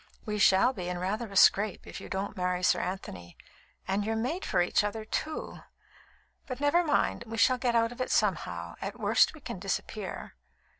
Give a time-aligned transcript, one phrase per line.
[0.25, 3.37] "We shall be in rather a scrape if you won't marry Sir Anthony
[3.87, 5.59] and you're made for each other, too.
[6.47, 8.73] But never mind, we shall get out of it somehow.
[8.81, 10.33] At worst, we can disappear."